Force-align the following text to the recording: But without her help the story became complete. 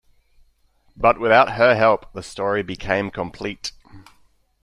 But 0.97 1.19
without 1.19 1.51
her 1.57 1.75
help 1.75 2.11
the 2.13 2.23
story 2.23 2.63
became 2.63 3.11
complete. 3.11 3.71